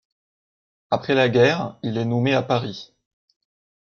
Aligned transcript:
Après 0.89 1.13
la 1.13 1.29
guerre, 1.29 1.77
il 1.83 1.95
est 1.99 2.05
nommé 2.05 2.33
à 2.33 2.41
Paris. 2.41 2.95